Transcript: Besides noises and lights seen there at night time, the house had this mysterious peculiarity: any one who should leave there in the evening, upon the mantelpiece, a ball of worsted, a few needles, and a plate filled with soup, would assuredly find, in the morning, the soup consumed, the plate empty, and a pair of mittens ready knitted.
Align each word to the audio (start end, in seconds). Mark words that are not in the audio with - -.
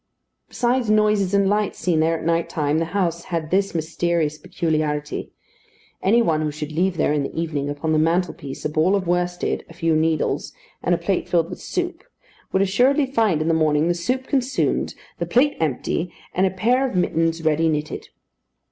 Besides 0.49 0.89
noises 0.89 1.31
and 1.35 1.47
lights 1.47 1.77
seen 1.77 1.99
there 1.99 2.17
at 2.17 2.25
night 2.25 2.49
time, 2.49 2.79
the 2.79 2.85
house 2.85 3.25
had 3.25 3.51
this 3.51 3.75
mysterious 3.75 4.39
peculiarity: 4.39 5.29
any 6.01 6.23
one 6.23 6.41
who 6.41 6.49
should 6.49 6.71
leave 6.71 6.97
there 6.97 7.13
in 7.13 7.21
the 7.21 7.39
evening, 7.39 7.69
upon 7.69 7.93
the 7.93 7.99
mantelpiece, 7.99 8.65
a 8.65 8.69
ball 8.69 8.95
of 8.95 9.05
worsted, 9.05 9.63
a 9.69 9.75
few 9.75 9.95
needles, 9.95 10.53
and 10.81 10.95
a 10.95 10.97
plate 10.97 11.29
filled 11.29 11.51
with 11.51 11.61
soup, 11.61 12.03
would 12.51 12.63
assuredly 12.63 13.05
find, 13.05 13.43
in 13.43 13.47
the 13.47 13.53
morning, 13.53 13.87
the 13.87 13.93
soup 13.93 14.25
consumed, 14.25 14.95
the 15.19 15.27
plate 15.27 15.55
empty, 15.59 16.11
and 16.33 16.47
a 16.47 16.49
pair 16.49 16.83
of 16.89 16.95
mittens 16.95 17.43
ready 17.45 17.69
knitted. 17.69 18.07